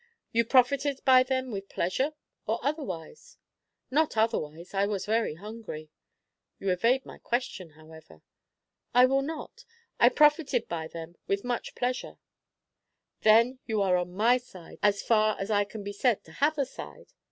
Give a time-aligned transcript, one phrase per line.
[0.31, 2.13] "You profited by them with pleasure,
[2.47, 3.37] or otherwise?"
[3.91, 4.73] "Not otherwise.
[4.73, 5.91] I was very hungry."
[6.57, 8.23] "You evade my question, however."
[8.95, 9.63] "I will not.
[9.99, 12.17] I profited by them with much pleasure."
[13.21, 16.57] "Then you are on my side, as far as I can be said to have
[16.57, 17.13] a side?"